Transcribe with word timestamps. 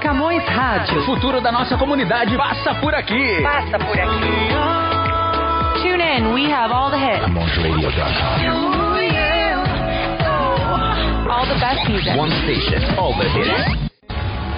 Camões 0.00 0.44
Rádio. 0.48 1.00
O 1.00 1.04
futuro 1.04 1.40
da 1.40 1.50
nossa 1.50 1.76
comunidade 1.76 2.36
passa 2.36 2.74
por 2.76 2.94
aqui. 2.94 3.42
Passa 3.42 3.78
por 3.78 3.98
aqui. 3.98 4.48
Tune 5.82 6.02
in, 6.02 6.32
we 6.32 6.50
have 6.50 6.72
all 6.72 6.90
the 6.90 6.98
hits. 6.98 7.24
All 11.28 11.46
the 11.46 11.58
best 11.58 11.88
music. 11.88 12.16
One 12.16 12.30
station, 12.42 12.98
all 12.98 13.12
the 13.18 13.28
hits. 13.28 13.93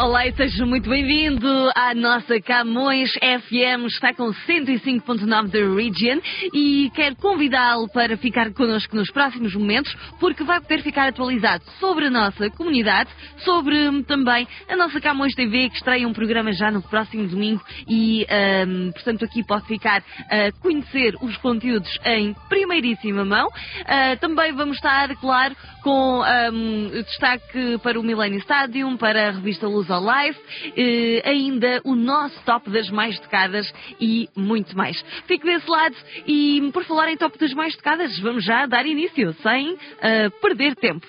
Olá 0.00 0.28
e 0.28 0.32
seja 0.32 0.64
muito 0.64 0.88
bem-vindo 0.88 1.48
à 1.74 1.92
nossa 1.92 2.40
Camões 2.40 3.10
FM, 3.14 3.86
está 3.88 4.14
com 4.14 4.32
105.9 4.32 5.48
da 5.48 5.74
Region 5.74 6.20
e 6.54 6.88
quero 6.94 7.16
convidá-lo 7.16 7.88
para 7.88 8.16
ficar 8.16 8.52
connosco 8.52 8.94
nos 8.94 9.10
próximos 9.10 9.56
momentos, 9.56 9.92
porque 10.20 10.44
vai 10.44 10.60
poder 10.60 10.82
ficar 10.82 11.08
atualizado 11.08 11.64
sobre 11.80 12.06
a 12.06 12.10
nossa 12.10 12.48
comunidade, 12.50 13.10
sobre 13.38 13.88
hum, 13.88 14.00
também 14.04 14.46
a 14.68 14.76
nossa 14.76 15.00
Camões 15.00 15.34
TV, 15.34 15.68
que 15.68 15.78
estreia 15.78 16.06
um 16.06 16.12
programa 16.12 16.52
já 16.52 16.70
no 16.70 16.80
próximo 16.80 17.26
domingo 17.26 17.60
e, 17.88 18.24
hum, 18.68 18.92
portanto, 18.92 19.24
aqui 19.24 19.44
pode 19.44 19.66
ficar 19.66 20.00
a 20.30 20.52
conhecer 20.62 21.16
os 21.20 21.36
conteúdos 21.38 21.90
em 22.04 22.36
primeiríssima 22.48 23.24
mão. 23.24 23.48
Ah, 23.84 24.16
também 24.20 24.52
vamos 24.52 24.76
estar, 24.76 25.08
claro, 25.16 25.56
com 25.82 26.22
hum, 26.52 26.90
destaque 27.04 27.78
para 27.82 27.98
o 27.98 28.02
Millennium 28.04 28.38
Stadium, 28.38 28.96
para 28.96 29.28
a 29.28 29.30
revista 29.32 29.66
Luz 29.66 29.87
ao 29.90 30.02
Life, 30.02 30.40
eh, 30.76 31.22
ainda 31.24 31.80
o 31.84 31.94
nosso 31.94 32.38
top 32.44 32.70
das 32.70 32.90
mais 32.90 33.18
tocadas 33.18 33.72
e 34.00 34.28
muito 34.36 34.76
mais. 34.76 35.00
Fique 35.26 35.44
desse 35.44 35.68
lado 35.68 35.96
e 36.26 36.70
por 36.72 36.84
falar 36.84 37.10
em 37.10 37.16
top 37.16 37.38
das 37.38 37.52
mais 37.54 37.74
tocadas, 37.76 38.18
vamos 38.20 38.44
já 38.44 38.66
dar 38.66 38.86
início, 38.86 39.34
sem 39.42 39.76
ah, 40.02 40.30
perder 40.40 40.76
tempo. 40.76 41.06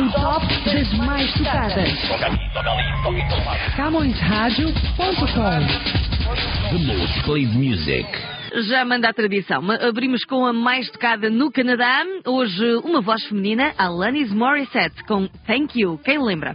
O 0.00 0.10
top 0.12 0.46
das 0.64 0.92
mais 0.94 1.30
tocadas. 1.34 1.90
CamõesRádio.com. 3.76 5.66
The 6.70 6.78
most 6.78 7.22
played 7.24 7.54
music. 7.54 8.06
Já 8.54 8.84
manda 8.84 9.08
a 9.08 9.12
tradição. 9.14 9.62
Abrimos 9.70 10.24
com 10.24 10.44
a 10.44 10.52
mais 10.52 10.90
tocada 10.90 11.30
no 11.30 11.50
Canadá. 11.50 12.04
Hoje, 12.26 12.74
uma 12.84 13.00
voz 13.00 13.24
feminina, 13.26 13.72
Alanis 13.78 14.30
Morissette, 14.30 15.02
com 15.04 15.26
Thank 15.46 15.80
You. 15.80 15.98
Quem 16.04 16.22
lembra? 16.22 16.54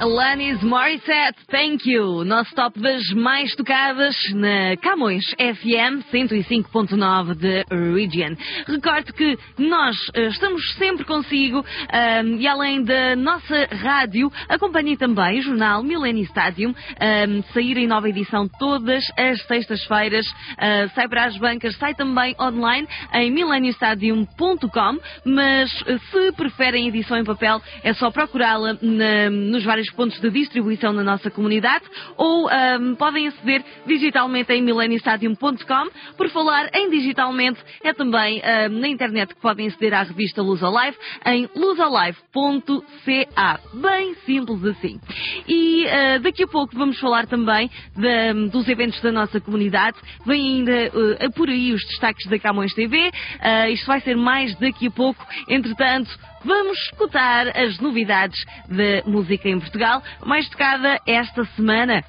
Alanis 0.00 0.62
Morissette, 0.62 1.36
thank 1.50 1.86
you. 1.86 2.24
Nosso 2.24 2.54
top 2.54 2.80
das 2.80 3.06
mais 3.10 3.54
tocadas 3.54 4.16
na 4.32 4.74
Camões 4.78 5.26
FM 5.32 6.02
105.9 6.10 7.34
de 7.34 7.64
Region. 7.70 8.34
Recordo 8.66 9.12
que 9.12 9.36
nós 9.58 9.94
eh, 10.14 10.28
estamos 10.28 10.62
sempre 10.76 11.04
consigo 11.04 11.62
ahm, 11.92 12.38
e 12.40 12.48
além 12.48 12.82
da 12.82 13.14
nossa 13.14 13.68
rádio, 13.70 14.32
acompanhe 14.48 14.96
também 14.96 15.40
o 15.40 15.42
jornal 15.42 15.82
Millennium 15.82 16.24
Stadium, 16.24 16.74
ahm, 16.98 17.42
sair 17.52 17.76
em 17.76 17.86
nova 17.86 18.08
edição 18.08 18.48
todas 18.58 19.04
as 19.18 19.42
sextas-feiras. 19.42 20.24
Ah, 20.56 20.88
sai 20.94 21.08
para 21.08 21.24
as 21.24 21.36
bancas, 21.36 21.76
sai 21.76 21.94
também 21.94 22.34
online 22.40 22.88
em 23.12 23.30
millenniumstadium.com, 23.30 24.98
mas 25.26 25.70
eh, 25.86 25.98
se 26.10 26.32
preferem 26.32 26.88
edição 26.88 27.18
em 27.18 27.24
papel, 27.24 27.60
é 27.82 27.92
só 27.92 28.10
procurá-la 28.10 28.78
nos 28.80 29.62
vários 29.62 29.89
pontos 29.92 30.20
de 30.20 30.30
distribuição 30.30 30.92
na 30.92 31.02
nossa 31.02 31.30
comunidade 31.30 31.84
ou 32.16 32.48
ahm, 32.48 32.94
podem 32.96 33.28
aceder 33.28 33.64
digitalmente 33.86 34.52
em 34.52 34.62
millenniumstadium.com. 34.62 35.88
Por 36.16 36.28
falar 36.30 36.68
em 36.74 36.90
digitalmente, 36.90 37.60
é 37.82 37.92
também 37.92 38.40
ahm, 38.42 38.80
na 38.80 38.88
internet 38.88 39.34
que 39.34 39.40
podem 39.40 39.68
aceder 39.68 39.94
à 39.94 40.02
revista 40.02 40.42
Luz 40.42 40.62
Alive 40.62 40.96
em 41.26 41.48
luzalive.ca. 41.54 43.60
Bem 43.74 44.14
simples 44.26 44.64
assim. 44.64 45.00
E 45.48 45.86
ah, 45.88 46.18
daqui 46.18 46.44
a 46.44 46.48
pouco 46.48 46.76
vamos 46.76 46.98
falar 46.98 47.26
também 47.26 47.70
da- 47.96 48.32
dos 48.50 48.68
eventos 48.68 49.00
da 49.00 49.12
nossa 49.12 49.40
comunidade. 49.40 49.96
Vem 50.26 50.58
ainda 50.58 50.90
ah, 51.20 51.30
por 51.30 51.48
aí 51.48 51.72
os 51.72 51.84
destaques 51.86 52.26
da 52.28 52.38
Camões 52.38 52.72
TV. 52.74 53.10
Ah, 53.40 53.68
isto 53.70 53.86
vai 53.86 54.00
ser 54.00 54.16
mais 54.16 54.54
daqui 54.58 54.86
a 54.86 54.90
pouco. 54.90 55.24
Entretanto, 55.48 56.10
vamos 56.44 56.78
escutar 56.82 57.48
as 57.56 57.78
novidades 57.78 58.44
da 58.68 59.08
música 59.08 59.48
em 59.48 59.58
Portugal, 59.58 60.02
mais 60.24 60.48
tocada 60.48 60.98
esta 61.06 61.44
semana. 61.56 62.02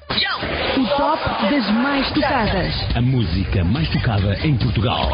O 0.76 0.96
top 0.96 1.22
das 1.50 1.70
mais 1.72 2.10
tocadas. 2.12 2.96
A 2.96 3.00
música 3.00 3.64
mais 3.64 3.88
tocada 3.90 4.34
em 4.46 4.56
Portugal. 4.56 5.10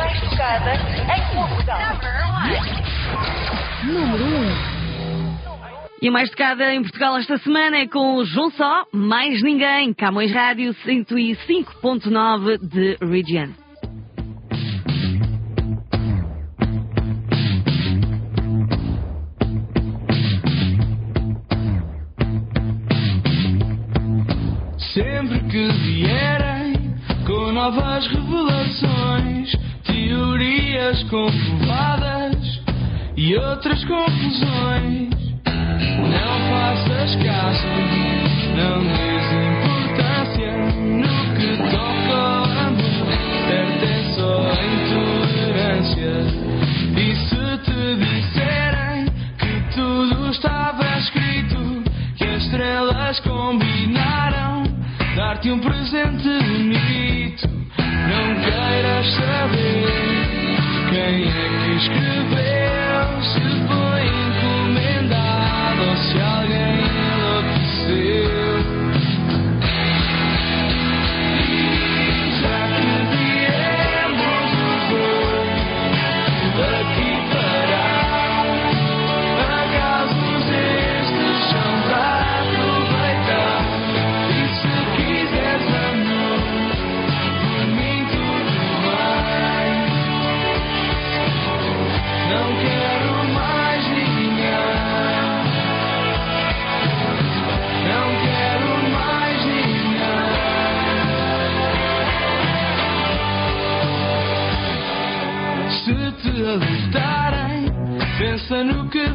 Número 3.85 4.25
1. 4.25 4.79
E 6.01 6.09
a 6.09 6.13
mais 6.13 6.31
tocada 6.31 6.73
em 6.73 6.83
Portugal 6.83 7.17
esta 7.17 7.39
semana 7.39 7.79
é 7.79 7.89
com 7.89 8.15
o 8.15 8.25
João 8.25 8.51
Só, 8.53 8.85
mais 8.93 9.43
ninguém, 9.43 9.93
Camões 9.93 10.33
Rádio 10.33 10.73
105.9 10.87 12.59
de 12.59 12.97
Region. 13.05 13.68
Novas 27.69 28.07
revelações, 28.07 29.53
teorias 29.85 31.03
comprovadas 31.05 32.61
e 33.15 33.37
outras 33.37 33.85
conclusões, 33.85 35.11
não 35.45 36.39
faças 36.49 37.15
caso, 37.17 37.67
não 38.57 38.81
dês 38.85 39.27
importância 39.53 40.53
no 40.81 41.15
que 41.37 41.51
toca 41.71 42.17
ao 42.17 42.45
amor, 42.45 43.13
certo 43.47 43.85
é 43.85 44.15
só 44.15 44.33
a 44.49 44.57
intolerância. 44.75 46.15
E 46.97 47.17
se 47.29 47.45
te 47.65 47.81
disserem 47.97 49.05
que 49.37 49.75
tudo 49.75 50.31
estava 50.31 50.99
escrito, 50.99 51.83
que 52.17 52.25
as 52.25 52.43
estrelas 52.45 53.21
combinaram 53.21 54.08
dar-te 55.39 55.51
um 55.53 55.59
presente 55.61 56.25
bonito. 56.25 57.49
Não 57.79 58.35
queiras 58.43 59.07
saber 59.15 59.87
quem 60.91 61.29
é 61.29 61.49
que 61.63 61.71
escreveu, 61.77 63.58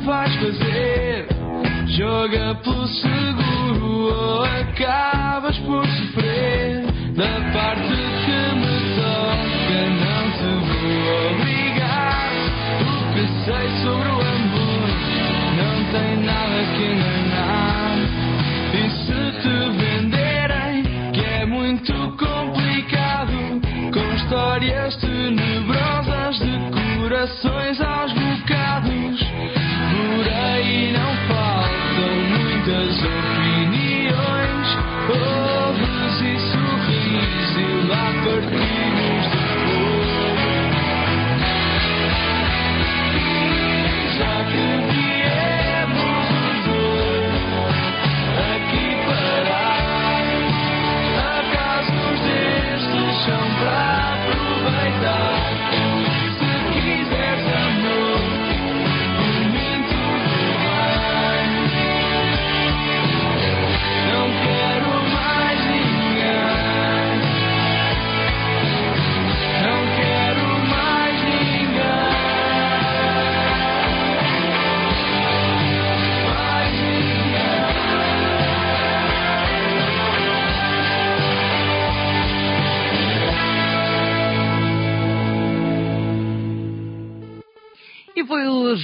vais 0.04 0.36
fazer. 0.36 1.28
Joga 1.88 2.56
pelo 2.56 2.88
seguro 2.88 4.14
ou 4.14 4.44
acabas 4.44 5.58
por 5.60 5.86
sofrer. 5.86 6.86
Da 7.16 7.43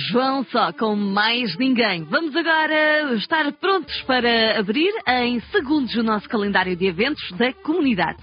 João 0.09 0.43
só 0.45 0.73
com 0.73 0.95
mais 0.95 1.55
ninguém. 1.57 2.03
Vamos 2.03 2.35
agora 2.35 3.13
estar 3.15 3.51
prontos 3.53 4.01
para 4.03 4.59
abrir 4.59 4.91
em 5.07 5.39
segundos 5.51 5.95
o 5.95 6.01
nosso 6.01 6.27
calendário 6.27 6.75
de 6.75 6.87
eventos 6.87 7.31
da 7.33 7.53
comunidade. 7.53 8.17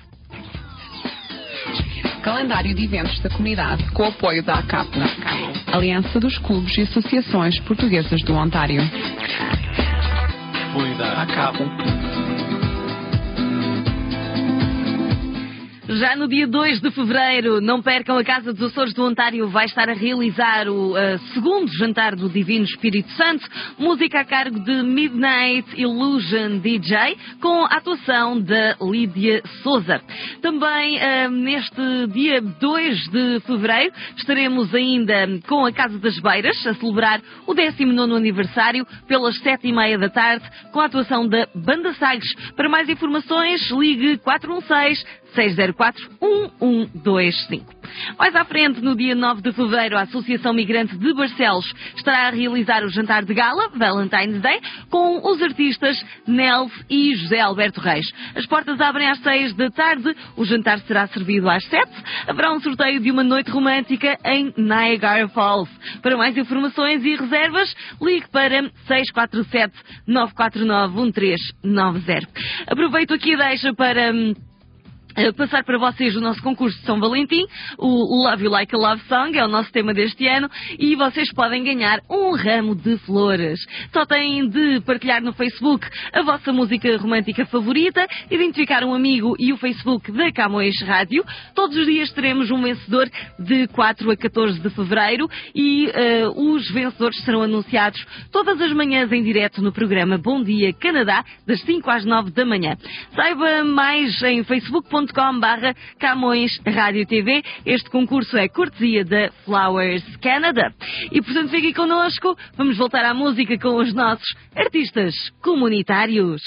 Calendário 2.25 2.75
de 2.75 2.85
eventos 2.85 3.21
da 3.21 3.31
comunidade 3.31 3.89
com 3.93 4.03
o 4.03 4.07
apoio 4.07 4.43
da 4.43 4.55
ACAP, 4.55 4.89
Aliança 5.73 6.19
dos 6.19 6.37
Clubes 6.39 6.77
e 6.77 6.83
Associações 6.83 7.61
Portuguesas 7.61 8.21
do 8.25 8.35
Ontário. 8.35 8.83
ACAP. 11.23 12.26
Já 15.89 16.17
no 16.17 16.27
dia 16.27 16.49
2 16.49 16.81
de 16.81 16.91
fevereiro, 16.91 17.61
não 17.61 17.81
percam 17.81 18.19
a 18.19 18.25
Casa 18.25 18.53
dos 18.53 18.73
Açores 18.73 18.93
do 18.93 19.05
Ontário, 19.05 19.49
vai 19.49 19.67
estar 19.67 19.89
a 19.89 19.93
realizar 19.93 20.69
o 20.69 20.97
eh, 20.97 21.17
segundo 21.33 21.73
jantar 21.79 22.17
do 22.17 22.29
Divino 22.29 22.65
Espírito 22.65 23.09
Santo, 23.13 23.49
música 23.79 24.19
a 24.19 24.25
cargo 24.25 24.59
de 24.59 24.83
Midnight 24.83 25.81
Illusion 25.81 26.59
DJ, 26.59 27.17
com 27.41 27.65
a 27.65 27.77
atuação 27.77 28.41
da 28.41 28.77
Lídia 28.83 29.41
Souza. 29.63 30.03
Também 30.43 30.99
eh, 30.99 31.29
neste 31.29 32.09
dia 32.09 32.41
2 32.41 33.09
de 33.09 33.41
fevereiro, 33.47 33.95
estaremos 34.17 34.75
ainda 34.75 35.15
com 35.47 35.65
a 35.65 35.73
Casa 35.73 36.01
das 36.01 36.19
Beiras, 36.19 36.67
a 36.67 36.75
celebrar 36.75 37.21
o 37.47 37.55
19 37.55 38.13
aniversário, 38.13 38.85
pelas 39.07 39.39
7 39.39 39.69
e 39.69 39.73
meia 39.73 39.97
da 39.97 40.09
tarde, 40.09 40.45
com 40.73 40.81
a 40.81 40.87
atuação 40.87 41.29
da 41.29 41.47
Banda 41.55 41.95
Sagres. 41.95 42.35
Para 42.57 42.69
mais 42.69 42.89
informações, 42.89 43.71
ligue 43.71 44.19
416 44.19 45.26
604-1125. 45.37 47.63
Mais 48.19 48.35
à 48.35 48.45
frente, 48.45 48.81
no 48.81 48.97
dia 48.97 49.15
9 49.15 49.43
de 49.43 49.53
fevereiro, 49.53 49.97
a 49.97 50.03
Associação 50.03 50.53
Migrante 50.53 50.97
de 50.97 51.15
Barcelos 51.15 51.73
estará 51.97 52.29
a 52.29 52.31
realizar 52.31 52.85
o 52.85 52.89
jantar 52.89 53.25
de 53.25 53.35
gala, 53.35 53.69
Valentine's 53.75 54.41
Day, 54.41 54.61
com 54.91 55.19
os 55.31 55.41
artistas 55.43 55.97
Nels 56.27 56.73
e 56.91 57.15
José 57.15 57.41
Alberto 57.41 57.81
Reis. 57.81 58.07
As 58.35 58.47
portas 58.47 58.81
abrem 58.81 59.09
às 59.09 59.19
6 59.21 59.55
da 59.55 59.71
tarde, 59.71 60.15
o 60.37 60.45
jantar 60.45 60.81
será 60.81 61.07
servido 61.09 61.49
às 61.49 61.65
7. 61.67 61.91
Haverá 62.27 62.53
um 62.53 62.61
sorteio 62.61 63.01
de 63.01 63.11
uma 63.11 63.23
noite 63.23 63.51
romântica 63.51 64.19
em 64.25 64.53
Niagara 64.57 65.29
Falls. 65.29 65.71
Para 66.03 66.17
mais 66.17 66.37
informações 66.37 67.05
e 67.05 67.17
reservas, 67.17 67.75
ligue 68.01 68.29
para 68.31 68.71
647-949-1390. 70.09 72.27
Aproveito 72.67 73.15
aqui 73.15 73.33
e 73.33 73.37
deixo 73.37 73.75
para... 73.75 74.13
passar 75.35 75.65
para 75.65 75.79
vocês 75.79 76.15
o 76.15 76.21
nosso 76.21 76.43
concurso 76.43 76.79
de 76.79 76.85
São 76.85 77.01
Valentim, 77.01 77.43
o 77.79 78.23
Love 78.25 78.45
You 78.45 78.51
Like 78.51 78.75
a 78.75 78.79
Love 78.79 79.03
Song, 79.09 79.37
é 79.37 79.45
o 79.45 79.49
nosso 79.49 79.73
tema 79.73 79.95
deste 79.95 80.27
ano, 80.27 80.51
e 80.79 80.95
vocês 80.95 81.33
podem 81.33 81.65
ganhar 81.65 82.01
um 82.11 82.37
ramo 82.37 82.75
de 82.75 82.99
flores. 82.99 83.59
Só 83.95 84.05
têm 84.05 84.47
de 84.47 84.81
partilhar 84.81 85.23
no 85.23 85.33
Facebook 85.33 85.87
a 86.13 86.23
vossa 86.23 86.53
música 86.53 86.95
romântica 86.99 87.47
favorita, 87.47 88.07
identificar 88.31 88.85
um 88.85 88.93
amigo 88.93 89.35
e 89.39 89.55
o 89.55 89.57
Facebook 89.57 90.13
da 90.13 90.31
Camões 90.31 90.79
Rádio. 90.83 91.25
Todos 91.55 91.77
os 91.77 91.87
dias 91.87 92.13
teremos 92.13 92.51
um 92.51 92.61
vencedor 92.63 93.09
de 93.39 93.69
4 93.69 94.11
a 94.11 94.17
14 94.17 94.61
de 94.61 94.69
fevereiro 94.69 95.29
e 95.55 95.87
uh, 95.87 96.53
os 96.53 96.71
vencedores 96.71 97.25
serão 97.25 97.41
anunciados 97.41 98.05
todas 98.31 98.61
as 98.61 98.73
manhãs 98.73 99.11
em 99.11 99.23
direto 99.23 99.63
no 99.63 99.73
programa 99.73 100.19
Bom 100.19 100.43
Dia 100.43 100.75
Canadá, 100.75 101.25
das 101.47 101.61
5 101.63 101.91
às 101.91 102.05
9 102.05 102.33
da 102.33 102.45
manhã. 102.45 102.77
Saiba 103.15 103.65
mais 103.65 104.23
em 104.23 104.45
facebook.com 104.45 105.06
barra 105.41 105.75
Camões 105.99 106.61
Rádio 106.67 107.07
TV. 107.07 107.43
Este 107.65 107.89
concurso 107.91 108.37
é 108.37 108.49
cortesia 108.49 109.05
da 109.05 109.31
Flowers 109.45 110.05
Canada. 110.17 110.75
E 111.13 111.23
portanto 111.23 111.51
fiquem 111.51 111.73
connosco. 111.73 112.37
Vamos 112.57 112.77
voltar 112.77 113.05
à 113.05 113.15
música 113.15 113.57
com 113.59 113.77
os 113.77 113.95
nossos 113.95 114.27
artistas 114.55 115.15
comunitários. 115.43 116.43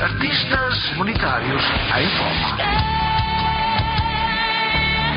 Artistas 0.00 0.88
comunitários 0.90 1.62
em 1.98 2.08
foco. 2.16 2.56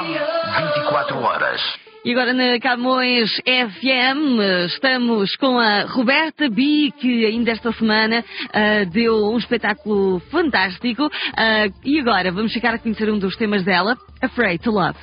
24 0.00 1.18
horas. 1.18 1.60
E 2.04 2.10
agora 2.10 2.32
na 2.32 2.58
Camões 2.58 3.30
FM 3.44 4.40
estamos 4.66 5.36
com 5.36 5.58
a 5.58 5.82
Roberta 5.82 6.48
B, 6.48 6.92
que 6.98 7.26
ainda 7.26 7.52
esta 7.52 7.72
semana 7.72 8.24
ah, 8.52 8.84
deu 8.90 9.30
um 9.30 9.38
espetáculo 9.38 10.18
fantástico. 10.30 11.08
Ah, 11.36 11.68
e 11.84 12.00
agora 12.00 12.32
vamos 12.32 12.52
ficar 12.52 12.74
a 12.74 12.78
conhecer 12.78 13.08
um 13.10 13.18
dos 13.18 13.36
temas 13.36 13.64
dela, 13.64 13.96
Afraid 14.20 14.62
to 14.62 14.70
Love. 14.70 14.98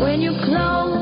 When 0.00 0.22
you 0.22 0.32
close 0.44 1.01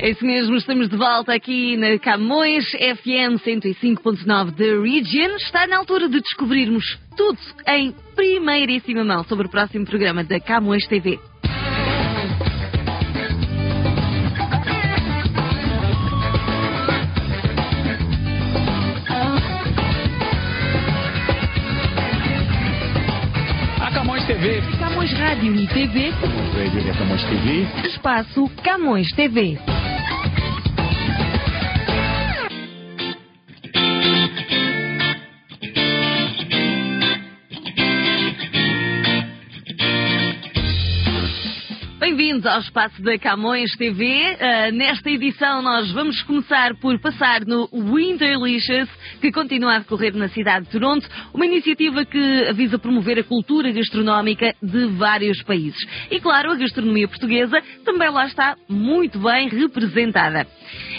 É 0.00 0.10
isso 0.10 0.24
mesmo, 0.24 0.54
estamos 0.54 0.88
de 0.88 0.96
volta 0.96 1.34
aqui 1.34 1.76
na 1.76 1.98
Camões 1.98 2.64
FM 2.70 3.42
105.9 3.44 4.52
da 4.52 4.80
Region. 4.80 5.34
Está 5.38 5.66
na 5.66 5.76
altura 5.76 6.08
de 6.08 6.20
descobrirmos 6.20 6.96
tudo 7.16 7.36
em 7.66 7.92
primeiríssima 8.14 9.02
mão 9.02 9.24
sobre 9.24 9.48
o 9.48 9.50
próximo 9.50 9.84
programa 9.84 10.22
da 10.22 10.38
Camões 10.38 10.86
TV. 10.86 11.18
Camões 23.92 24.24
TV. 24.26 24.62
Camões 24.78 25.12
Rádio 25.12 25.54
e 25.56 25.66
TV, 25.66 26.10
Radio 26.10 26.86
e 26.86 26.90
a 26.90 26.94
Camões 26.94 27.24
TV. 27.24 27.88
espaço 27.88 28.50
Camões 28.62 29.12
TV. 29.12 29.58
Bem-vindos 42.08 42.46
ao 42.46 42.60
espaço 42.60 43.02
da 43.02 43.18
Camões 43.18 43.70
TV. 43.76 44.34
Ah, 44.40 44.72
nesta 44.72 45.10
edição 45.10 45.60
nós 45.60 45.92
vamos 45.92 46.22
começar 46.22 46.74
por 46.76 46.98
passar 47.00 47.44
no 47.44 47.68
Winterlicious, 47.70 48.88
que 49.20 49.30
continua 49.30 49.74
a 49.74 49.78
decorrer 49.80 50.16
na 50.16 50.26
cidade 50.30 50.64
de 50.64 50.72
Toronto, 50.72 51.06
uma 51.34 51.44
iniciativa 51.44 52.06
que 52.06 52.50
visa 52.54 52.78
promover 52.78 53.18
a 53.18 53.22
cultura 53.22 53.70
gastronómica 53.70 54.54
de 54.62 54.86
vários 54.86 55.42
países. 55.42 55.78
E 56.10 56.18
claro, 56.18 56.50
a 56.50 56.56
gastronomia 56.56 57.06
portuguesa 57.06 57.60
também 57.84 58.08
lá 58.08 58.24
está 58.24 58.56
muito 58.70 59.18
bem 59.18 59.50
representada. 59.50 60.46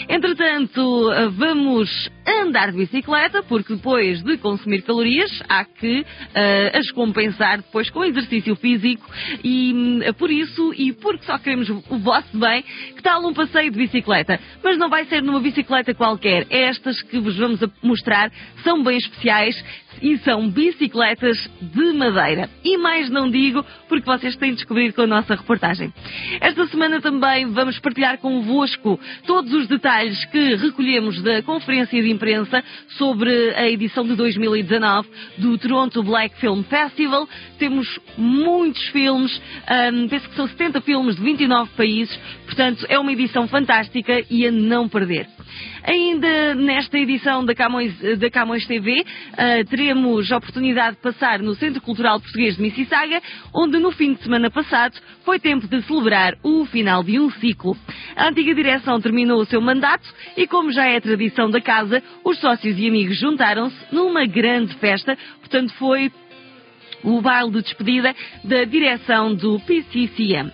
Entretanto, 0.08 1.10
vamos 1.32 2.10
andar 2.26 2.70
de 2.70 2.78
bicicleta, 2.78 3.42
porque 3.42 3.74
depois 3.74 4.22
de 4.22 4.36
consumir 4.38 4.82
calorias, 4.82 5.30
há 5.48 5.64
que 5.64 6.04
ah, 6.34 6.78
as 6.78 6.90
compensar 6.90 7.58
depois 7.58 7.90
com 7.90 8.04
exercício 8.04 8.54
físico 8.56 9.08
e 9.42 9.72
hum, 9.74 10.00
por 10.18 10.30
isso 10.30 10.72
e 10.74 10.92
porque 10.92 11.24
só 11.24 11.38
queremos 11.38 11.68
o 11.68 11.98
vosso 11.98 12.36
bem, 12.38 12.62
que 12.96 13.02
tal 13.02 13.24
um 13.26 13.34
passeio 13.34 13.70
de 13.70 13.78
bicicleta? 13.78 14.38
Mas 14.62 14.78
não 14.78 14.88
vai 14.88 15.04
ser 15.06 15.22
numa 15.22 15.40
bicicleta 15.40 15.94
qualquer. 15.94 16.46
Estas 16.50 17.00
que 17.02 17.18
vos 17.18 17.36
vamos 17.36 17.60
mostrar 17.82 18.30
são 18.62 18.82
bem 18.82 18.98
especiais 18.98 19.56
e 20.02 20.18
são 20.18 20.48
bicicletas 20.48 21.36
de 21.60 21.92
madeira. 21.92 22.48
E 22.64 22.76
mais 22.76 23.10
não 23.10 23.30
digo, 23.30 23.64
porque 23.88 24.06
vocês 24.06 24.36
têm 24.36 24.50
de 24.50 24.56
descobrir 24.56 24.92
com 24.92 25.02
a 25.02 25.06
nossa 25.06 25.34
reportagem. 25.34 25.92
Esta 26.40 26.66
semana 26.68 27.00
também 27.00 27.46
vamos 27.50 27.78
partilhar 27.78 28.18
convosco 28.18 28.98
todos 29.26 29.52
os 29.52 29.66
detalhes 29.66 30.24
que 30.26 30.54
recolhemos 30.56 31.22
da 31.22 31.42
conferência 31.42 32.02
de 32.02 32.10
imprensa 32.10 32.62
sobre 32.96 33.30
a 33.54 33.68
edição 33.68 34.06
de 34.06 34.14
2019 34.14 35.08
do 35.38 35.58
Toronto 35.58 36.02
Black 36.02 36.38
Film 36.38 36.62
Festival. 36.62 37.28
Temos 37.58 37.98
muitos 38.16 38.86
filmes, 38.88 39.40
hum, 39.92 40.08
penso 40.08 40.28
que 40.28 40.36
são 40.36 40.48
70 40.48 40.80
filmes 40.80 41.16
de 41.16 41.22
29 41.22 41.70
países, 41.76 42.16
portanto 42.44 42.86
é 42.88 42.98
uma 42.98 43.12
edição 43.12 43.46
fantástica 43.48 44.24
e 44.30 44.46
a 44.46 44.50
não 44.50 44.88
perder. 44.88 45.26
Ainda 45.82 46.54
nesta 46.54 46.98
edição 46.98 47.44
da 47.44 47.54
Camões, 47.54 47.94
da 48.18 48.30
Camões 48.30 48.66
TV, 48.66 49.04
ah, 49.36 49.64
teremos 49.68 50.30
a 50.30 50.36
oportunidade 50.36 50.96
de 50.96 51.02
passar 51.02 51.40
no 51.40 51.54
Centro 51.54 51.80
Cultural 51.80 52.20
Português 52.20 52.56
de 52.56 52.62
Mississauga, 52.62 53.20
onde 53.54 53.78
no 53.78 53.90
fim 53.92 54.14
de 54.14 54.22
semana 54.22 54.50
passado 54.50 54.98
foi 55.24 55.38
tempo 55.38 55.66
de 55.66 55.82
celebrar 55.82 56.36
o 56.42 56.64
final 56.66 57.02
de 57.02 57.18
um 57.18 57.30
ciclo. 57.30 57.76
A 58.16 58.28
antiga 58.28 58.54
direção 58.54 59.00
terminou 59.00 59.40
o 59.40 59.46
seu 59.46 59.60
mandato 59.60 60.08
e, 60.36 60.46
como 60.46 60.72
já 60.72 60.86
é 60.86 61.00
tradição 61.00 61.50
da 61.50 61.60
casa, 61.60 62.02
os 62.24 62.38
sócios 62.38 62.78
e 62.78 62.86
amigos 62.86 63.18
juntaram-se 63.18 63.76
numa 63.92 64.26
grande 64.26 64.74
festa, 64.74 65.16
portanto 65.40 65.72
foi 65.74 66.10
o 67.02 67.20
baile 67.20 67.50
de 67.50 67.62
despedida 67.62 68.14
da 68.44 68.64
direção 68.64 69.34
do 69.34 69.58
PCCM. 69.60 70.52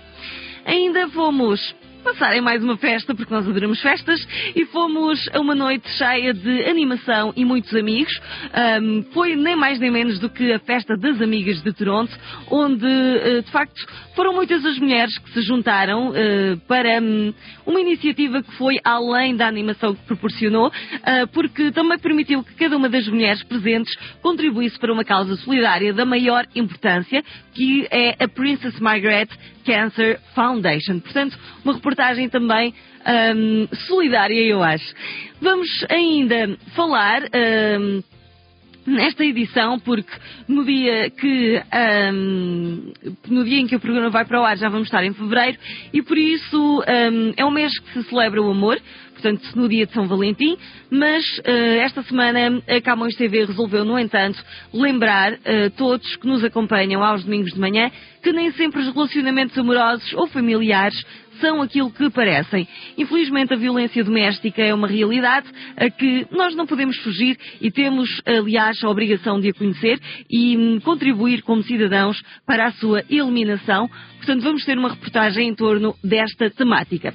Ainda 0.65 1.09
fomos 1.09 1.75
passar 2.07 2.37
em 2.37 2.41
mais 2.41 2.63
uma 2.63 2.77
festa, 2.77 3.17
porque 3.17 3.35
nós 3.35 3.49
adoramos 3.49 3.83
festas, 3.83 4.25
e 4.55 4.65
fomos 4.67 5.29
a 5.33 5.41
uma 5.41 5.57
noite 5.57 5.89
cheia 5.99 6.33
de 6.33 6.65
animação 6.65 7.33
e 7.35 7.45
muitos 7.45 7.75
amigos. 7.75 8.13
Ahm, 8.53 9.03
foi 9.13 9.35
nem 9.35 9.57
mais 9.57 9.81
nem 9.81 9.91
menos 9.91 10.21
do 10.21 10.31
que 10.31 10.53
a 10.53 10.61
Festa 10.61 10.97
das 10.97 11.21
Amigas 11.21 11.61
de 11.65 11.73
Toronto, 11.73 12.17
onde, 12.49 12.87
eh, 12.87 13.43
de 13.43 13.51
facto, 13.51 13.85
foram 14.15 14.33
muitas 14.33 14.65
as 14.65 14.79
mulheres 14.79 15.19
que 15.19 15.33
se 15.33 15.43
juntaram 15.43 16.13
eh, 16.15 16.57
para 16.69 17.01
hum, 17.03 17.35
uma 17.67 17.81
iniciativa 17.81 18.41
que 18.41 18.53
foi 18.53 18.79
além 18.85 19.35
da 19.35 19.49
animação 19.49 19.93
que 19.93 20.03
proporcionou, 20.05 20.71
ah, 21.03 21.27
porque 21.33 21.73
também 21.73 21.99
permitiu 21.99 22.45
que 22.45 22.55
cada 22.55 22.77
uma 22.77 22.89
das 22.89 23.09
mulheres 23.09 23.43
presentes 23.43 23.93
contribuísse 24.23 24.79
para 24.79 24.93
uma 24.93 25.05
causa 25.05 25.35
solidária 25.37 25.93
da 25.93 26.05
maior 26.05 26.47
importância, 26.55 27.25
que 27.53 27.89
é 27.91 28.17
a 28.23 28.29
Princess 28.29 28.79
Margaret 28.79 29.29
Cancer 29.67 30.21
Foundation. 30.35 31.01
Portanto, 31.01 31.37
uma 31.65 31.75
reportagem 31.75 32.29
também 32.29 32.73
hum, 33.37 33.69
solidária, 33.89 34.41
eu 34.41 34.63
acho. 34.63 34.95
Vamos 35.41 35.69
ainda 35.91 36.57
falar. 36.75 37.23
hum, 37.81 38.03
nesta 38.87 39.25
edição, 39.25 39.81
porque 39.81 40.13
no 40.47 40.65
dia 40.65 41.11
que 41.11 41.61
hum, 42.15 42.93
no 43.27 43.45
dia 43.45 43.59
em 43.59 43.67
que 43.67 43.75
o 43.75 43.81
programa 43.81 44.11
vai 44.11 44.25
para 44.25 44.41
o 44.41 44.45
ar 44.45 44.57
já 44.57 44.69
vamos 44.69 44.87
estar 44.87 45.03
em 45.03 45.13
fevereiro 45.13 45.59
e 45.93 46.01
por 46.03 46.17
isso 46.17 46.81
hum, 46.81 47.33
é 47.37 47.45
um 47.45 47.51
mês 47.51 47.77
que 47.81 47.93
se 47.95 48.09
celebra 48.09 48.41
o 48.41 48.49
amor, 48.49 48.81
portanto 49.17 49.43
no 49.55 49.69
dia 49.69 49.87
de 49.87 49.93
São 49.93 50.07
Valentim, 50.07 50.57
mas 50.91 51.25
eh, 51.45 51.79
esta 51.79 52.03
semana 52.03 52.63
a 52.69 52.81
Camões 52.81 53.17
TV 53.17 53.45
resolveu, 53.45 53.85
no 53.85 53.99
entanto, 53.99 54.39
lembrar 54.73 55.39
eh, 55.45 55.71
todos 55.71 56.17
que 56.17 56.27
nos 56.27 56.45
acompanham 56.45 57.03
aos 57.03 57.25
domingos 57.25 57.53
de 57.53 57.59
manhã 57.59 57.91
que 58.23 58.33
nem 58.33 58.51
sempre 58.53 58.81
os 58.81 58.93
relacionamentos 58.93 59.57
amorosos 59.57 60.13
ou 60.15 60.27
familiares 60.27 60.97
são 61.41 61.63
aquilo 61.63 61.91
que 61.91 62.11
parecem. 62.11 62.67
Infelizmente, 62.97 63.55
a 63.55 63.57
violência 63.57 64.03
doméstica 64.03 64.63
é 64.63 64.75
uma 64.75 64.89
realidade 64.89 65.47
a 65.77 65.91
que 65.91 66.27
nós 66.31 66.55
não 66.55 66.67
podemos 66.67 66.97
fugir 66.99 67.39
e 67.61 67.71
temos, 67.71 68.09
aliás, 68.25 68.83
a 68.83 68.89
obrigação 68.89 69.41
de 69.41 69.51
a 69.51 69.55
conhecer 69.55 70.01
e 70.31 70.57
hum, 70.57 70.81
contribuir 70.81 71.43
como 71.43 71.63
cidadãos 71.63 72.21
para 72.47 72.67
a 72.67 72.73
sua 72.73 73.05
eliminação. 73.09 73.89
Portanto, 74.17 74.43
vamos 74.43 74.65
ter 74.65 74.79
uma 74.79 74.91
reportagem 74.91 75.49
em 75.49 75.55
torno 75.55 75.95
desta 76.03 76.51
temática. 76.51 77.15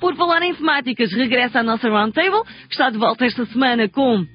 Por 0.00 0.16
falar 0.16 0.42
em 0.42 0.54
temáticas, 0.54 1.12
regressa 1.12 1.60
a 1.60 1.62
nossa 1.62 1.88
Roundtable, 1.88 2.42
que 2.68 2.72
está 2.72 2.90
de 2.90 2.98
volta 2.98 3.24
esta 3.24 3.44
semana 3.46 3.88
com 3.88 4.26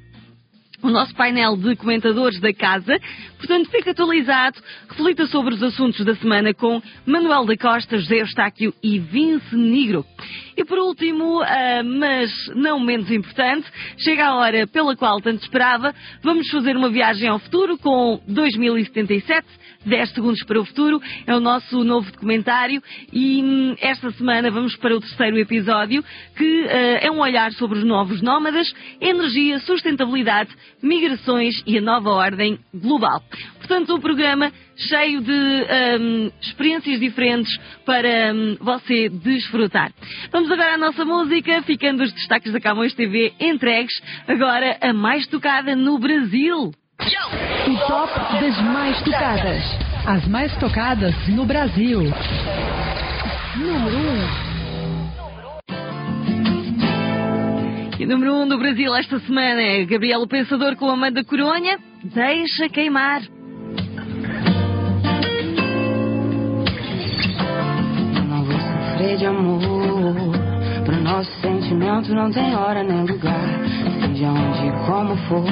o 0.86 0.92
nosso 0.92 1.16
painel 1.16 1.58
de 1.58 1.76
comentadores 1.76 2.40
da 2.40 2.54
casa. 2.54 3.00
Portanto, 3.38 3.70
fica 3.70 3.92
atualizado, 3.92 4.58
reflita 4.90 5.26
sobre 5.28 5.56
os 5.56 5.64
assuntos 5.64 6.06
da 6.06 6.16
semana 6.16 6.54
com 6.54 6.82
Manuel 7.06 7.46
da 7.46 7.58
Costa, 7.58 7.98
José 7.98 8.22
Eustáquio 8.22 8.74
e 8.84 9.00
Vince 9.00 9.56
Negro. 9.56 10.06
E 10.58 10.64
por 10.64 10.78
último, 10.80 11.42
ah, 11.42 11.84
mas 11.84 12.32
não 12.56 12.80
menos 12.80 13.12
importante, 13.12 13.68
chega 13.98 14.28
a 14.28 14.36
hora 14.36 14.68
pela 14.68 14.96
qual 14.96 15.20
tanto 15.22 15.44
esperava, 15.44 15.94
vamos 16.24 16.50
fazer 16.50 16.78
uma 16.78 16.90
viagem 16.90 17.28
ao 17.28 17.40
futuro 17.40 17.78
com 17.78 18.22
2077. 18.28 19.66
10 19.86 20.10
segundos 20.14 20.44
para 20.44 20.60
o 20.60 20.66
futuro, 20.66 21.00
é 21.28 21.36
o 21.36 21.40
nosso 21.40 21.84
novo 21.84 22.12
documentário 22.12 22.82
e 23.14 23.44
hum, 23.44 23.76
esta 23.80 24.10
semana 24.14 24.50
vamos 24.50 24.76
para 24.78 24.96
o 24.96 25.00
terceiro 25.00 25.38
episódio 25.38 26.04
que 26.36 26.68
ah, 26.68 27.06
é 27.06 27.12
um 27.12 27.20
olhar 27.20 27.52
sobre 27.54 27.78
os 27.78 27.84
novos 27.84 28.22
nómadas, 28.22 28.74
energia, 29.00 29.60
sustentabilidade, 29.60 30.50
migrações 30.82 31.62
e 31.66 31.78
a 31.78 31.82
nova 31.82 32.10
ordem 32.10 32.60
global. 32.74 33.22
Portanto, 33.58 33.96
um 33.96 34.00
programa 34.00 34.52
cheio 34.78 35.22
de 35.22 35.32
hum, 35.32 36.32
experiências 36.42 37.00
diferentes 37.00 37.52
para 37.86 38.34
hum, 38.34 38.58
você 38.60 39.10
desfrutar. 39.10 39.92
Vamos 40.32 40.52
agora 40.52 40.76
à 40.76 40.78
nossa 40.78 41.04
música, 41.04 41.62
ficando 41.64 42.04
os 42.04 42.14
destaques 42.14 42.52
da 42.52 42.60
Camões 42.60 42.94
TV 42.94 43.34
entregues, 43.40 43.94
agora 44.28 44.78
a 44.82 44.94
mais 44.94 45.26
tocada 45.28 45.76
no 45.76 45.98
Brasil. 45.98 46.72
O 47.68 47.88
top 47.88 48.14
das 48.40 48.62
mais 48.62 49.02
tocadas. 49.02 49.64
As 50.06 50.28
mais 50.28 50.56
tocadas 50.58 51.16
no 51.30 51.46
Brasil. 51.46 52.02
Número 53.58 53.98
1. 54.52 54.55
E 57.98 58.04
o 58.04 58.08
número 58.10 58.34
1 58.34 58.42
um 58.42 58.48
do 58.50 58.58
Brasil 58.58 58.94
esta 58.94 59.18
semana 59.20 59.62
é 59.62 59.86
Gabriel 59.86 60.28
Pensador 60.28 60.76
com 60.76 60.90
Amanda 60.90 61.24
Coronha. 61.24 61.80
Deixa 62.04 62.68
queimar. 62.68 63.22
Eu 68.16 68.24
não 68.24 68.44
vou 68.44 68.60
sofrer 68.60 69.18
de 69.18 69.26
amor. 69.26 69.62
Pro 70.84 71.02
nosso 71.02 71.32
sentimento 71.40 72.14
não 72.14 72.30
tem 72.32 72.54
hora 72.54 72.84
nem 72.84 73.06
lugar. 73.06 73.62
Seja 74.02 74.30
onde 74.30 74.86
como 74.86 75.16
for. 75.30 75.46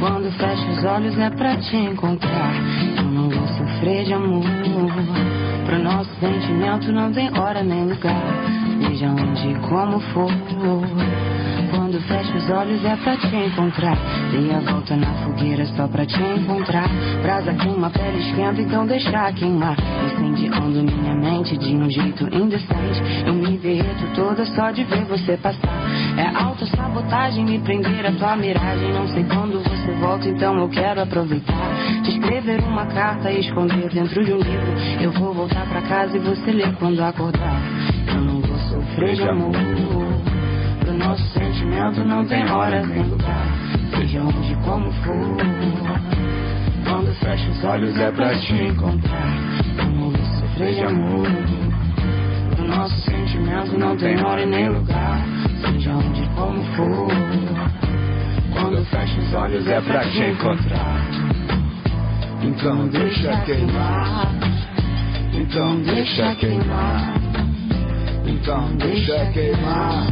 Quando 0.00 0.30
fecho 0.32 0.68
os 0.70 0.84
olhos 0.84 1.16
é 1.18 1.30
pra 1.30 1.56
te 1.56 1.76
encontrar. 1.76 2.52
Eu 2.98 3.04
não 3.04 3.30
vou 3.30 3.46
sofrer 3.46 4.04
de 4.06 4.12
amor. 4.12 4.42
Pro 5.66 5.78
nosso 5.78 6.10
sentimento 6.18 6.90
não 6.90 7.12
tem 7.12 7.30
hora 7.38 7.62
nem 7.62 7.84
lugar. 7.84 8.65
Seja 8.96 9.10
onde 9.10 9.54
como 9.68 10.00
for. 10.00 10.32
Quando 11.70 12.00
fecho 12.00 12.34
os 12.38 12.48
olhos 12.48 12.82
é 12.82 12.96
pra 12.96 13.14
te 13.14 13.36
encontrar. 13.36 13.98
Dei 14.30 14.50
a 14.54 14.60
volta 14.60 14.96
na 14.96 15.12
fogueira 15.22 15.66
só 15.66 15.86
pra 15.86 16.06
te 16.06 16.18
encontrar. 16.18 16.88
Brasa 17.20 17.52
queima, 17.52 17.90
pele 17.90 18.20
esquenta, 18.20 18.62
então 18.62 18.86
deixa 18.86 19.30
queimar. 19.34 19.76
Incendiando 20.06 20.82
minha 20.82 21.14
mente 21.14 21.58
de 21.58 21.76
um 21.76 21.90
jeito 21.90 22.24
indecente. 22.34 23.02
Eu 23.26 23.34
me 23.34 23.58
derreto 23.58 24.14
toda 24.14 24.46
só 24.46 24.70
de 24.70 24.82
ver 24.84 25.04
você 25.04 25.36
passar. 25.36 25.76
É 26.16 26.34
autossabotagem 26.34 27.44
me 27.44 27.58
prender 27.58 28.06
a 28.06 28.12
tua 28.12 28.34
miragem. 28.34 28.94
Não 28.94 29.06
sei 29.08 29.24
quando 29.24 29.62
você 29.62 29.92
volta, 30.00 30.26
então 30.26 30.56
eu 30.56 30.70
quero 30.70 31.02
aproveitar. 31.02 32.02
Te 32.02 32.12
escrever 32.12 32.62
uma 32.62 32.86
carta 32.86 33.30
e 33.30 33.40
esconder 33.40 33.90
dentro 33.90 34.24
de 34.24 34.32
um 34.32 34.38
livro. 34.38 34.72
Eu 35.02 35.12
vou 35.12 35.34
voltar 35.34 35.66
pra 35.66 35.82
casa 35.82 36.16
e 36.16 36.20
você 36.20 36.50
lê 36.50 36.72
quando 36.78 37.00
acordar. 37.02 37.60
De 38.96 39.28
amor. 39.28 39.52
Pro 40.80 40.94
nosso 40.94 41.22
sentimento 41.34 42.02
não 42.02 42.24
tem 42.24 42.50
hora 42.50 42.84
nem 42.86 43.02
lugar. 43.02 43.46
Seja 43.90 44.22
onde 44.22 44.54
como 44.64 44.90
for. 44.90 45.36
Quando 46.82 47.14
fecho 47.16 47.50
os 47.50 47.64
olhos 47.64 47.94
é 47.98 48.10
pra 48.10 48.34
te 48.38 48.54
encontrar. 48.54 49.36
Vou 49.98 50.12
sofrer 50.40 50.74
de 50.76 50.80
amor. 50.80 51.28
Pro 52.56 52.66
nosso 52.66 52.98
sentimento 53.02 53.78
não 53.78 53.98
tem 53.98 54.18
hora 54.24 54.46
nem 54.46 54.70
lugar. 54.70 55.20
Seja 55.60 55.92
onde 55.92 56.26
como 56.30 56.64
for. 56.74 57.08
Quando 58.54 58.82
fecho 58.86 59.20
os 59.20 59.34
olhos 59.34 59.66
é 59.68 59.80
pra 59.82 60.04
te 60.06 60.20
encontrar. 60.20 61.06
Então 62.42 62.88
deixa 62.88 63.40
queimar. 63.42 64.32
Então 65.34 65.82
deixa 65.82 66.34
queimar. 66.36 67.25
Então 68.26 68.76
deixa 68.76 69.30
queimar. 69.32 70.08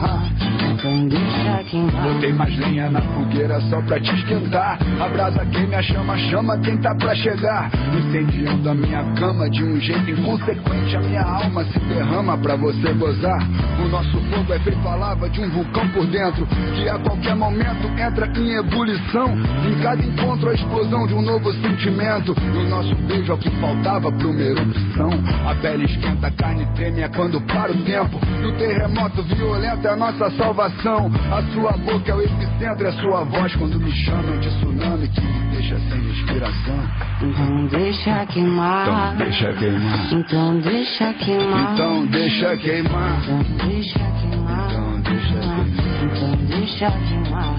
Ha. 0.00 0.67
Botei 0.78 2.32
mais 2.32 2.56
lenha 2.56 2.88
na 2.88 3.02
fogueira 3.02 3.60
só 3.62 3.82
pra 3.82 3.98
te 3.98 4.14
esquentar. 4.14 4.78
A 5.00 5.08
brasa 5.08 5.44
queima, 5.46 5.76
a 5.76 5.82
chama, 5.82 6.16
chama 6.16 6.58
quem 6.58 6.76
tá 6.78 6.94
pra 6.94 7.16
chegar. 7.16 7.68
Incendiando 7.98 8.70
a 8.70 8.74
minha 8.74 9.02
cama 9.14 9.50
de 9.50 9.64
um 9.64 9.80
jeito 9.80 10.08
inconsequente. 10.08 10.96
A 10.96 11.00
minha 11.00 11.22
alma 11.22 11.64
se 11.64 11.78
derrama 11.80 12.38
pra 12.38 12.54
você 12.54 12.92
gozar. 12.92 13.40
O 13.84 13.88
nosso 13.88 14.20
fogo 14.30 14.52
é 14.52 14.58
feito 14.60 14.78
lava 14.84 15.28
de 15.28 15.40
um 15.40 15.50
vulcão 15.50 15.88
por 15.88 16.06
dentro. 16.06 16.46
Que 16.46 16.88
a 16.88 16.98
qualquer 17.00 17.34
momento 17.34 17.88
entra 17.98 18.26
em 18.38 18.56
ebulição. 18.58 19.34
Em 19.66 19.82
cada 19.82 20.04
encontro, 20.04 20.50
a 20.50 20.54
explosão 20.54 21.08
de 21.08 21.14
um 21.14 21.22
novo 21.22 21.52
sentimento. 21.54 22.36
E 22.54 22.56
o 22.56 22.68
nosso 22.68 22.94
beijo 22.94 23.32
é 23.32 23.34
o 23.34 23.38
que 23.38 23.50
faltava 23.60 24.12
pra 24.12 24.28
uma 24.28 24.40
erupção. 24.40 25.10
A 25.44 25.54
pele 25.56 25.86
esquenta, 25.86 26.28
a 26.28 26.30
carne 26.30 26.66
treme 26.76 27.00
é 27.00 27.08
quando 27.08 27.40
para 27.40 27.72
o 27.72 27.76
tempo. 27.82 28.20
E 28.42 28.46
o 28.46 28.52
terremoto 28.52 29.22
violento 29.24 29.86
é 29.86 29.90
a 29.90 29.96
nossa 29.96 30.30
salvação. 30.30 30.67
A 30.68 31.42
sua 31.54 31.72
boca 31.78 32.12
é 32.12 32.14
o 32.14 32.20
epicentro, 32.20 32.86
é 32.86 32.88
a 32.90 32.92
sua 32.92 33.24
voz 33.24 33.56
quando 33.56 33.80
me 33.80 33.90
chamam 33.90 34.38
de 34.38 34.48
tsunami 34.48 35.08
que 35.08 35.20
me 35.22 35.50
deixa 35.56 35.78
sem 35.78 36.00
respiração. 36.00 36.78
Então 37.22 37.66
deixa 37.68 38.26
queimar. 38.26 38.86
Então 38.86 39.16
deixa 39.16 39.52
queimar. 39.54 40.12
Então 40.12 40.60
deixa 40.60 41.14
queimar. 41.14 41.72
Então 41.72 42.06
deixa 42.06 42.56
queimar. 42.58 43.22
Então 43.22 43.46
deixa 43.56 43.98
queimar. 43.98 44.68
Então 44.68 45.00
deixa 45.00 45.40
queimar. 45.40 45.66
Então 46.04 46.36
deixa 46.46 46.90
queimar. 46.90 47.56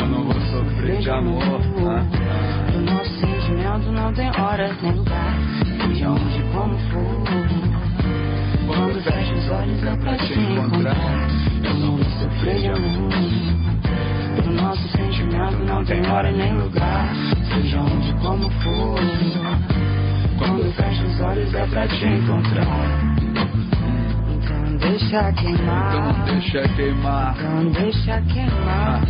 Eu 0.00 0.06
não 0.06 0.22
vou 0.22 0.40
sofrer 0.52 0.98
de 0.98 1.10
amor. 1.10 1.42
Ah, 1.88 2.76
O 2.76 2.80
nosso 2.80 3.10
sentimento 3.18 3.90
não 3.90 4.12
tem 4.12 4.28
hora 4.40 4.72
nem 4.80 4.92
lugar. 4.92 5.34
Seja 5.84 6.10
onde 6.10 6.42
como 6.52 6.78
for. 6.90 7.77
Quando 8.68 9.02
fecho 9.02 9.32
os 9.32 9.50
olhos 9.50 9.82
é 9.82 9.96
pra 9.96 10.16
te 10.18 10.34
encontrar. 10.34 10.94
Eu 11.64 11.74
não 11.74 11.96
vou 11.96 12.04
sofrer 12.04 12.58
de 12.58 12.68
amor. 12.68 13.12
O 14.46 14.50
nosso 14.52 14.88
sentimento 14.88 15.64
não 15.64 15.82
tem 15.86 16.06
hora 16.06 16.30
nem 16.30 16.52
lugar. 16.52 17.08
Seja 17.48 17.80
onde 17.80 18.10
e 18.10 18.12
como 18.14 18.50
for. 18.62 19.00
Quando 20.38 20.70
fecho 20.74 21.02
os 21.02 21.20
olhos 21.22 21.54
é 21.54 21.66
pra 21.66 21.88
te 21.88 22.04
encontrar. 22.04 22.66
Então 24.34 24.76
deixa 24.76 25.32
queimar. 25.32 25.94
Então 25.94 26.24
deixa 26.26 26.68
queimar. 26.68 27.34
Então 27.38 27.72
deixa 27.72 28.20
queimar. 28.20 29.02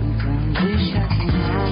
Então 0.00 0.36
deixa 0.52 1.00
queimar. 1.08 1.70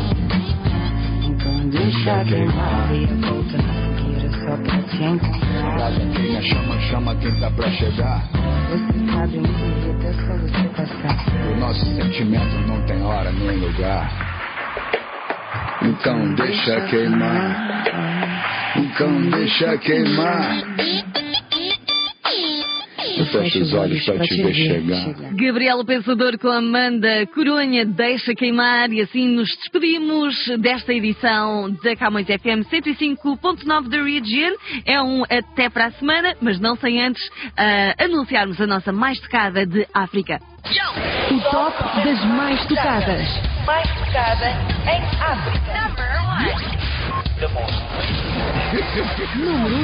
Então 1.24 1.68
deixa 1.70 2.24
queimar. 2.24 2.88
Dei 2.88 3.04
a 3.04 3.14
volta 3.26 3.56
na 3.56 3.72
fogueira 3.72 4.28
só 4.30 4.56
pra 4.58 4.82
te 4.82 5.02
A 5.02 5.43
encontrar. 5.74 5.90
brasa 5.90 6.00
queima, 6.14 6.42
chama, 6.42 6.80
chama 6.80 7.14
quem 7.16 7.40
tá 7.40 7.50
pra 7.50 7.70
chegar. 7.70 8.22
Você 8.70 9.12
sabe 9.12 9.38
me 9.38 9.48
derreter, 9.48 10.06
é 10.06 10.12
só 10.12 10.34
você 10.36 10.68
passar. 10.68 11.52
O 11.52 11.56
nosso 11.58 11.84
sentimento 11.94 12.56
não 12.66 12.80
tem 12.86 13.02
hora 13.02 13.32
nem 13.32 13.58
lugar. 13.58 14.10
Então 15.82 16.34
deixa 16.34 16.80
queimar. 16.82 17.84
Então 18.76 19.30
deixa 19.30 19.78
queimar. 19.78 21.03
Eu 23.34 23.42
fecho 23.42 23.58
os 23.62 23.74
olhos 23.74 24.04
pra 24.04 24.18
te 24.20 24.42
ver 24.42 24.54
chegar. 24.54 25.34
Gabriela 25.34 25.84
Pensador 25.84 26.38
com 26.38 26.48
Amanda 26.48 27.26
Coronha 27.34 27.84
deixa 27.84 28.34
queimar 28.34 28.92
e 28.92 29.00
assim 29.00 29.26
nos 29.28 29.48
despedimos 29.56 30.34
desta 30.60 30.92
edição 30.92 31.70
da 31.82 31.96
Camões 31.96 32.26
FM 32.26 32.62
105.9 32.70 33.88
da 33.88 34.02
Region. 34.02 34.54
É 34.86 35.02
um 35.02 35.24
até 35.24 35.68
para 35.68 35.86
a 35.86 35.90
semana, 35.92 36.36
mas 36.40 36.60
não 36.60 36.76
sem 36.76 37.02
antes 37.02 37.22
ah, 37.56 37.94
anunciarmos 37.98 38.60
a 38.60 38.66
nossa 38.66 38.92
mais 38.92 39.18
tocada 39.20 39.66
de 39.66 39.86
África. 39.92 40.38
O 41.30 41.40
top 41.50 41.76
das 42.04 42.24
mais 42.24 42.64
tocadas. 42.66 43.26
Mais 43.66 43.88
tocada 43.98 44.48
em 44.86 45.02
África. 45.20 45.74
Número 49.36 49.76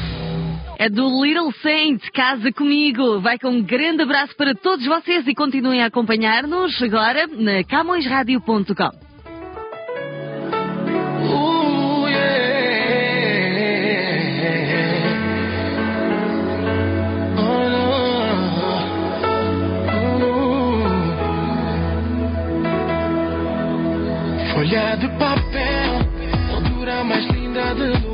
1. 0.00 0.03
É 0.78 0.88
do 0.88 1.24
Little 1.24 1.52
Saint, 1.62 2.02
Casa 2.12 2.50
Comigo. 2.52 3.20
Vai 3.20 3.38
com 3.38 3.48
um 3.48 3.62
grande 3.62 4.02
abraço 4.02 4.34
para 4.36 4.54
todos 4.54 4.84
vocês 4.84 5.26
e 5.26 5.34
continuem 5.34 5.82
a 5.82 5.86
acompanhar-nos 5.86 6.82
agora 6.82 7.26
na 7.28 7.62
camõesradio.com. 7.64 8.90
Ooh, 11.26 12.08
yeah. 12.08 12.64
Oh, 17.38 18.14
Folha 24.54 24.96
de 24.96 25.08
papel, 25.18 26.00
moldura 26.50 27.04
mais 27.04 27.24
linda 27.26 27.74
de 27.74 28.06
Luanda. 28.06 28.13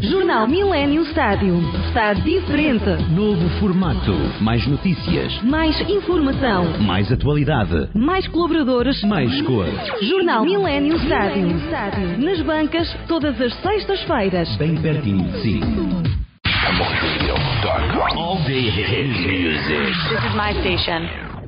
Jornal 0.00 0.48
Millennium 0.48 1.04
Stádio. 1.06 1.60
Está 1.86 2.14
diferente. 2.14 2.88
Novo 3.10 3.48
formato. 3.60 4.12
Mais 4.40 4.66
notícias. 4.66 5.42
Mais 5.42 5.78
informação. 5.82 6.78
Mais 6.80 7.12
atualidade. 7.12 7.90
Mais 7.94 8.26
colaboradores. 8.28 9.02
Mais 9.04 9.42
cor. 9.42 9.66
Jornal 10.00 10.44
Millennium 10.44 10.98
Stádio. 11.00 11.48
Nas 12.18 12.40
bancas, 12.42 12.88
todas 13.06 13.38
as 13.40 13.52
sextas-feiras. 13.60 14.56
Bem 14.56 14.76
pertinho 14.80 15.30
de 15.30 15.42
si. 15.42 15.60
All 18.16 18.42
day 18.46 18.70
hit 18.70 19.06
music. 19.26 19.86
This 20.08 20.24
is 20.24 20.34
my 20.34 20.52
station. 20.60 21.29